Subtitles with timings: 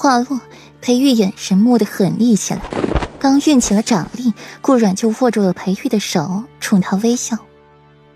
[0.00, 0.40] 话落，
[0.80, 2.62] 裴玉眼神蓦地狠厉起来，
[3.18, 7.36] 刚运起了掌力，顾阮就握住了裴玉的手，冲他微笑。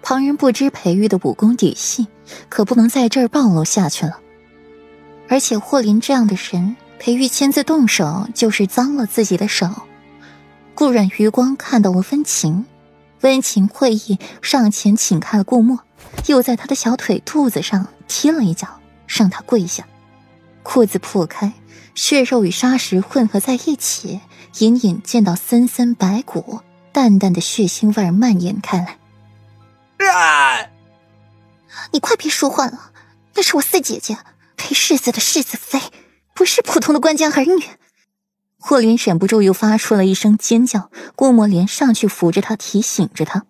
[0.00, 2.06] 旁人不知裴玉的武功底细，
[2.48, 4.18] 可不能在这儿暴露下去了。
[5.28, 9.68] 而且霍林这样的人，裴玉亲自动手就是脏了自己的手。
[10.74, 12.64] 顾阮余光看到了温情，
[13.20, 15.80] 温情会意上前请开了顾墨，
[16.28, 18.68] 又在他的小腿肚子上踢了一脚，
[19.06, 19.84] 让他跪下。
[20.64, 21.52] 裤子破开，
[21.94, 24.20] 血肉与沙石混合在一起，
[24.58, 28.98] 隐隐见到森森白骨，淡淡的血腥味蔓延开来。
[30.10, 30.66] 啊！
[31.92, 32.92] 你快别说话了，
[33.34, 34.16] 那是我四姐姐
[34.56, 35.80] 裴世子的世子妃，
[36.34, 37.64] 不是普通的官家儿女。
[38.58, 43.44] 霍林忍不住又发出了一声尖叫，郭沫莲上去扶着他，提醒着他。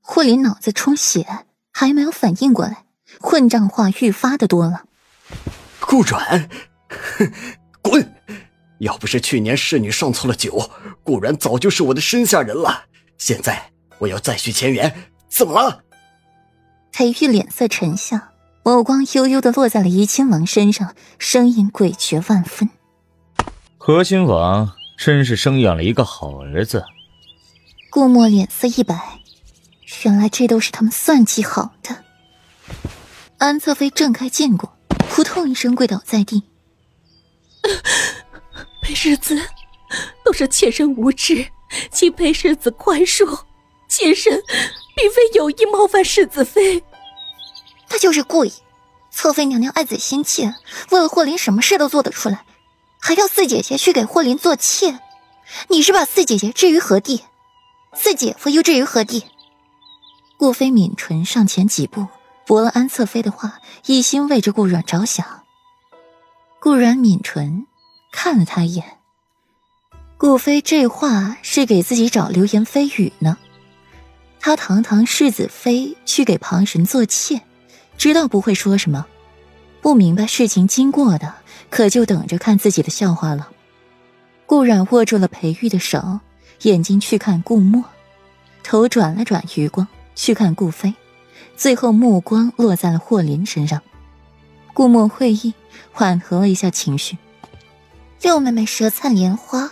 [0.00, 2.84] 霍林脑子充血，还没有反应过来，
[3.20, 4.84] 混账话愈发的多了。
[5.86, 6.48] 顾阮，
[7.80, 8.14] 滚！
[8.78, 10.70] 要不是去年侍女上错了酒，
[11.04, 12.84] 顾阮早就是我的身下人了。
[13.18, 14.94] 现在我要再续前缘。
[15.28, 15.82] 怎么了？
[16.92, 18.30] 裴玉脸色沉下，
[18.62, 22.68] 眸光悠悠的落在了怡亲王身上，声音诡谲万分。
[23.78, 26.84] 和亲王真是生养了一个好儿子。
[27.90, 29.20] 顾墨脸色一白，
[30.04, 32.04] 原来这都是他们算计好的。
[33.38, 34.73] 安侧妃挣开剑果，
[35.14, 36.42] 扑通一声跪倒在地。
[38.82, 39.40] 裴世子，
[40.24, 41.46] 都是妾身无知，
[41.92, 43.42] 请裴世子宽恕，
[43.88, 44.42] 妾身。
[44.96, 46.82] 并非有意冒犯世子妃，
[47.88, 48.52] 他就是故意。
[49.10, 50.54] 侧妃娘娘爱子心切，
[50.90, 52.44] 为了霍林什么事都做得出来，
[53.00, 54.98] 还要四姐姐去给霍林做妾。
[55.68, 57.22] 你是把四姐姐置于何地？
[57.94, 59.26] 四姐夫又置于何地？
[60.36, 62.08] 顾飞抿唇上前几步，
[62.54, 65.26] 驳了安侧妃的话，一心为着顾阮着想。
[66.60, 67.66] 顾阮抿唇，
[68.12, 68.98] 看了他一眼。
[70.16, 73.38] 顾飞这话是给自己找流言蜚语呢。
[74.38, 77.40] 他堂堂世子妃去给旁人做妾，
[77.98, 79.04] 知道不会说什么，
[79.80, 81.34] 不明白事情经过的，
[81.70, 83.48] 可就等着看自己的笑话了。
[84.46, 86.20] 顾冉握住了裴玉的手，
[86.62, 87.82] 眼睛去看顾墨，
[88.62, 90.94] 头转了转余光去看顾飞，
[91.56, 93.82] 最后目光落在了霍林身上。
[94.72, 95.54] 顾墨会意，
[95.92, 97.16] 缓和了一下情绪。
[98.20, 99.70] 六妹妹舌灿莲花，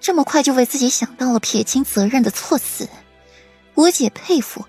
[0.00, 2.88] 这么快就为自己想到了撇清责任的措辞。
[3.74, 4.64] 我姐佩服。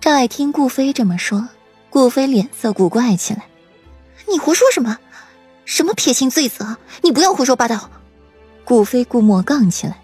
[0.00, 1.48] 赵爱听顾飞这么说，
[1.90, 3.44] 顾飞脸色古怪起来。
[4.28, 4.98] 你胡说什么？
[5.64, 6.76] 什么撇清罪责？
[7.02, 7.90] 你不要胡说八道！
[8.64, 9.98] 顾飞、顾墨杠起来。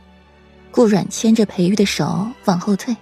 [0.70, 2.97] 顾阮牵着裴玉的手往后退。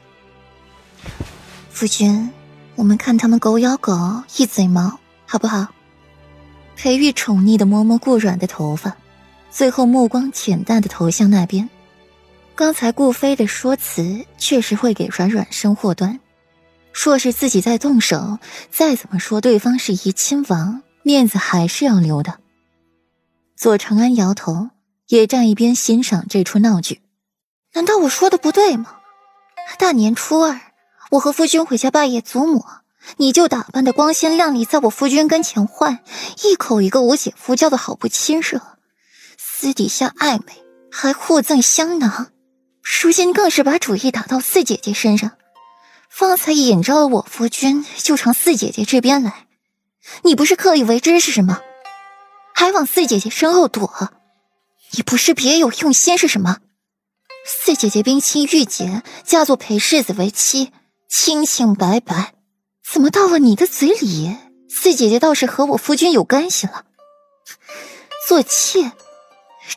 [1.80, 2.30] 夫君，
[2.74, 5.68] 我们看他们狗咬狗，一嘴毛，好不好？
[6.76, 8.94] 裴玉宠溺的摸摸顾软的头发，
[9.50, 11.70] 最后目光浅淡的投向那边。
[12.54, 16.20] 刚才顾飞的说辞确实会给软软生祸端，
[16.92, 18.38] 若是自己再动手，
[18.70, 22.40] 再怎么说对方是怡亲王，面子还是要留的。
[23.56, 24.68] 左长安摇头，
[25.08, 27.00] 也站一边欣赏这出闹剧。
[27.72, 28.96] 难道我说的不对吗？
[29.78, 30.60] 大年初二，
[31.10, 32.64] 我和夫君回家拜谒祖母，
[33.16, 35.98] 你就打扮的光鲜亮丽，在我夫君跟前换，
[36.44, 38.60] 一口一个我姐夫，叫的好不亲热。
[39.36, 42.28] 私底下暧昧，还互赠香囊。
[43.02, 45.32] 如今更是把主意打到四姐姐身上，
[46.08, 49.48] 方才引招了我夫君，就朝四姐姐这边来。
[50.22, 51.60] 你不是刻意为之是什么？
[52.54, 54.12] 还往四姐姐身后躲？
[54.92, 56.58] 你不是别有用心是什么？
[57.44, 60.72] 四姐姐冰清玉洁，嫁作裴世子为妻，
[61.10, 62.34] 清清白白，
[62.88, 64.36] 怎么到了你的嘴里，
[64.68, 66.84] 四姐姐倒是和我夫君有干系了？
[68.28, 68.92] 做妾，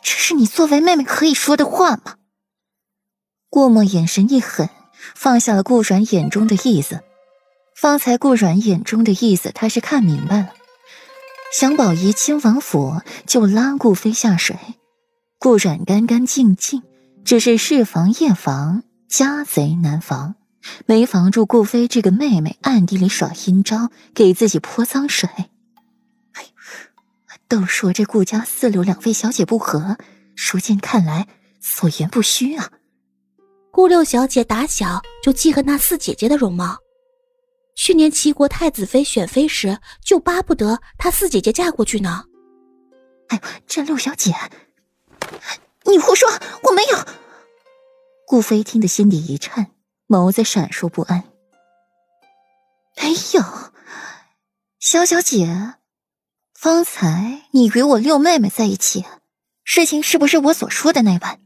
[0.00, 2.18] 这是你作为妹妹可以说的话吗？
[3.50, 4.70] 顾墨眼神一狠，
[5.16, 7.02] 放下了顾阮眼中的意思。
[7.74, 10.54] 方才顾阮眼中的意思，他是看明白了。
[11.52, 14.56] 想保怡亲王府，就拉顾飞下水。
[15.40, 16.84] 顾阮干干净净，
[17.24, 20.36] 只是事防夜防，家贼难防，
[20.86, 25.28] 没防住顾飞这个妹妹暗地里耍阴招，给自己泼脏水。
[26.32, 26.52] 哎，
[27.48, 29.96] 都说这顾家四六两位小姐不和，
[30.36, 31.28] 如今看来
[31.60, 32.70] 所言不虚啊。
[33.70, 36.78] 顾六小姐打小就记恨那四姐姐的容貌，
[37.74, 42.24] 去年齐国太子妃选妃时就巴不得她四姐姐嫁过去呢。
[43.28, 44.32] 哎，这六小姐，
[45.86, 46.28] 你胡说，
[46.62, 46.98] 我没有。
[48.26, 49.72] 顾飞听得心底一颤，
[50.06, 51.24] 眸子闪烁不安。
[52.96, 53.72] 没有，
[54.78, 55.74] 小小姐，
[56.54, 59.04] 方才你与我六妹妹在一起，
[59.64, 61.40] 事情是不是我所说的那般？